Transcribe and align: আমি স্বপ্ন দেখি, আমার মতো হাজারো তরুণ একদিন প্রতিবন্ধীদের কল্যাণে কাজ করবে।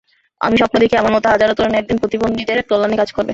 আমি 0.41 0.55
স্বপ্ন 0.57 0.75
দেখি, 0.79 0.95
আমার 0.97 1.13
মতো 1.13 1.27
হাজারো 1.29 1.53
তরুণ 1.53 1.73
একদিন 1.75 1.97
প্রতিবন্ধীদের 2.01 2.59
কল্যাণে 2.69 2.95
কাজ 2.97 3.09
করবে। 3.11 3.29